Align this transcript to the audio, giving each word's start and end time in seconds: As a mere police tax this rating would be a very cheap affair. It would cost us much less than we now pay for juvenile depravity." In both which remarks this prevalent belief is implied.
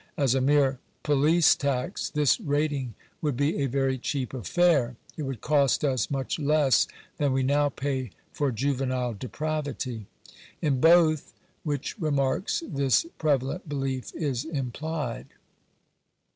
As 0.17 0.33
a 0.33 0.41
mere 0.41 0.79
police 1.03 1.55
tax 1.55 2.09
this 2.09 2.39
rating 2.39 2.95
would 3.21 3.37
be 3.37 3.59
a 3.61 3.67
very 3.67 3.99
cheap 3.99 4.33
affair. 4.33 4.95
It 5.15 5.21
would 5.21 5.41
cost 5.41 5.85
us 5.85 6.09
much 6.09 6.39
less 6.39 6.87
than 7.17 7.33
we 7.33 7.43
now 7.43 7.69
pay 7.69 8.09
for 8.31 8.51
juvenile 8.51 9.13
depravity." 9.13 10.07
In 10.59 10.81
both 10.81 11.33
which 11.61 11.99
remarks 11.99 12.63
this 12.67 13.05
prevalent 13.19 13.69
belief 13.69 14.11
is 14.15 14.43
implied. 14.43 15.27